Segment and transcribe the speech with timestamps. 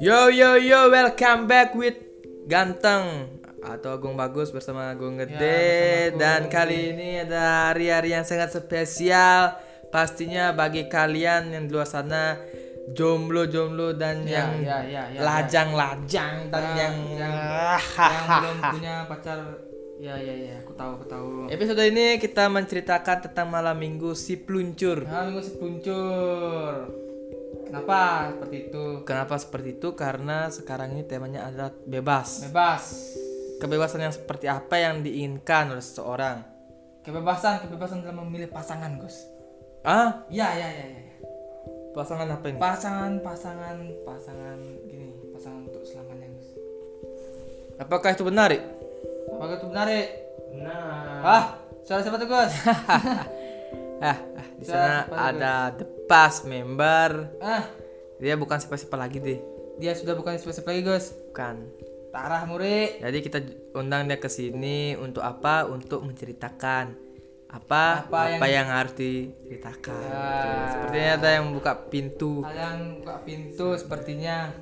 [0.00, 1.96] Yo yo yo, welcome back with
[2.48, 3.28] Ganteng
[3.60, 5.36] atau Agung Bagus bersama Agung Gede.
[5.36, 5.52] Ya, bersama
[6.08, 6.52] Agung dan Gede.
[6.52, 9.60] kali ini ada hari-hari yang sangat spesial.
[9.90, 12.38] Pastinya bagi kalian yang di luar sana
[12.90, 18.94] jomblo-jomblo dan Ya, yang ya, ya, ya, lajang-lajang dan Ya, yang, yang- yang belum punya
[19.06, 19.38] pacar.
[20.00, 21.28] Ya ya ya aku tahu aku tahu.
[21.52, 25.04] Episode ini kita menceritakan tentang malam minggu si peluncur.
[25.04, 26.88] nah minggu si peluncur
[27.70, 29.88] kenapa seperti itu Kenapa seperti itu?
[29.94, 32.44] Karena sekarang ini temanya adalah bebas.
[32.44, 32.84] bebas
[33.56, 36.42] Kebebasan yang seperti apa yang diinginkan oleh seseorang?
[37.00, 39.24] kebebasan kebebasan dalam memilih pasangan Gus
[39.80, 41.14] Ah, ya ya ya ya ya.
[41.90, 42.60] pasangan apa ini?
[42.60, 46.48] pasangan pasangan pasangan gini pasangan untuk selamanya Gus
[47.78, 48.52] Apakah itu benar?
[48.52, 48.60] Rik?
[49.30, 50.08] apakah itu benar Rik?
[50.60, 51.20] Nah.
[51.22, 51.44] ah
[51.80, 52.52] suara siapa tuh Gus
[54.04, 54.18] ah,
[54.60, 57.32] di sana ada the past member.
[57.40, 57.64] ah
[58.20, 59.40] Dia bukan siapa-siapa lagi deh.
[59.80, 61.56] dia sudah bukan spesial lagi Gus Bukan.
[62.12, 63.38] Tarah Muri Jadi kita
[63.72, 65.64] undang dia ke sini untuk apa?
[65.64, 66.92] Untuk menceritakan
[67.48, 68.68] apa apa, Apa yang...
[68.68, 69.96] harus diceritakan.
[70.04, 70.68] Ya.
[70.70, 72.44] Sepertinya ada yang buka pintu.
[72.44, 74.52] ada yang buka pintu sepertinya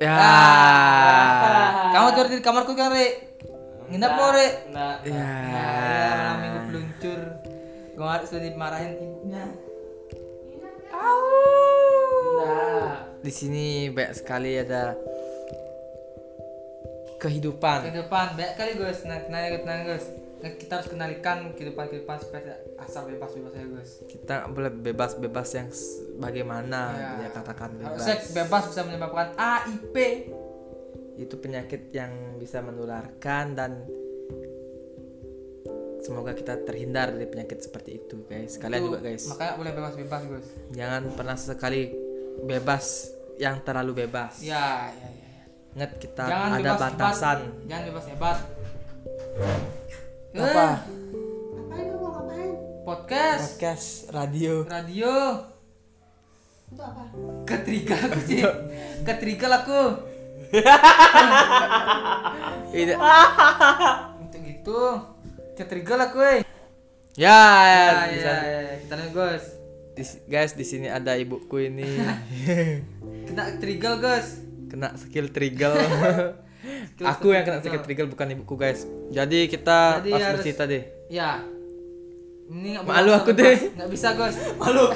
[0.00, 0.16] Ya.
[0.16, 1.92] Ah.
[1.92, 3.36] Kamu tidur di kamarku kan, Re?
[3.92, 4.40] Nginep mau, Re?
[4.40, 4.72] Ya.
[4.72, 5.28] Nah, ya,
[6.40, 6.59] minggu peluncur.
[8.00, 9.44] Kemarin sudah dimarahin ibunya.
[12.40, 14.96] Nah, Di sini banyak sekali ada
[17.20, 17.84] kehidupan.
[17.84, 19.04] kehidupan banyak kali, Gus.
[19.04, 20.04] Nah, tenang, tenang, Gus.
[20.40, 23.90] Nah, kita harus kenalikan kehidupan-kehidupan supaya tidak asal bebas-bebas ya, Gus.
[24.08, 27.08] Kita nggak boleh bebas-bebas yang s- bagaimana Ya.
[27.20, 28.00] dia katakan bebas.
[28.00, 29.96] Harusnya bebas bisa menyebabkan AIP.
[31.20, 33.84] Itu penyakit yang bisa menularkan dan
[36.10, 38.58] semoga kita terhindar dari penyakit seperti itu, guys.
[38.58, 39.30] Kalian Itu, juga, guys.
[39.30, 40.42] Makanya boleh bebas-bebas, Gus.
[40.74, 41.94] Jangan pernah sekali
[42.42, 44.42] bebas yang terlalu bebas.
[44.42, 45.28] Ya, ya, ya.
[45.38, 45.46] ya.
[45.78, 47.38] Ingat kita Jangan ada bebas batasan.
[47.46, 47.62] hebat.
[47.70, 48.38] Jangan bebas hebat.
[50.34, 50.82] Apa?
[51.70, 52.50] Eh,
[52.82, 54.66] Podcast, Podcast radio.
[54.66, 55.14] radio.
[56.74, 57.06] Untuk apa?
[57.46, 58.42] Ketrigger aku sih.
[59.06, 60.10] Ketrigger aku.
[64.26, 65.09] Untuk gitu.
[65.60, 66.40] Ketrigger aku, eh.
[67.14, 67.36] ya, ya,
[67.68, 68.42] Ya, ya, sana.
[68.42, 68.74] ya, ya.
[68.80, 69.44] Kita Gus.
[69.90, 71.84] Di- guys di sini ada ibuku ini
[73.28, 74.26] Kita trigger, Gus.
[74.66, 75.74] kena skill trigger
[77.10, 80.84] aku yang kena skill trigger bukan ibuku guys jadi kita Jadi harus harus- bercerita deh
[81.10, 81.42] Ya.
[82.46, 83.74] Ini nggak Malu aku deh.
[83.74, 84.34] Nggak bisa, Gus.
[84.56, 84.90] Malu.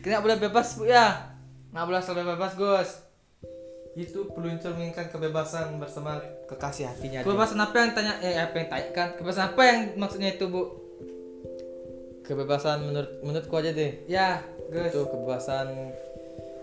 [0.00, 1.36] Kita nggak boleh bebas, Bu ya.
[1.68, 2.90] Nggak boleh asal bebas, Gus.
[3.92, 6.16] Itu peluncur menginginkan kebebasan bersama
[6.46, 9.08] kekasih hatinya Kebebasan apa yang tanya eh apa yang tanya kan?
[9.14, 10.62] Kebebasan apa yang maksudnya itu, Bu?
[12.22, 14.94] kebebasan menurut menurutku aja deh Ya, Gus.
[14.94, 15.90] itu kebebasan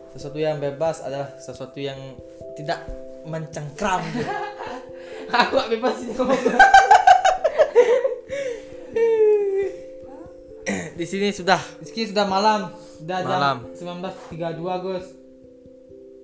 [0.10, 2.00] sesuatu yang bebas adalah sesuatu yang
[2.56, 2.82] tidak
[3.28, 4.00] mencengkram.
[5.36, 6.40] Aku gak bebas sih ngomong.
[10.96, 13.58] di sini sudah Rizky sudah malam, sudah Malam.
[13.72, 14.00] jam
[14.32, 15.06] 19.32 Gus.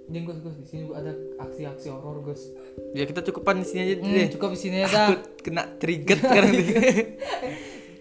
[0.05, 2.53] Ini Gus, Gus, di sini ada aksi-aksi horor Gus.
[2.93, 5.17] ya kita cukupan di sini aja Hmm, deh cukup di sini aku aja.
[5.41, 6.51] kena trigger sekarang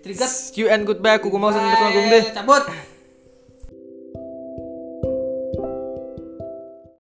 [0.01, 0.29] Trigger.
[0.29, 2.65] See you and goodbye aku mau bersama Gung deh Cabut.